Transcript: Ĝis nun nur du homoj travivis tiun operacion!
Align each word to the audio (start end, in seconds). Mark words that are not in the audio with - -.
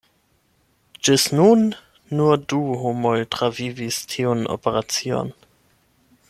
Ĝis 1.07 1.25
nun 1.39 1.61
nur 2.21 2.41
du 2.53 2.61
homoj 2.85 3.15
travivis 3.37 4.01
tiun 4.15 4.43
operacion! 4.57 5.33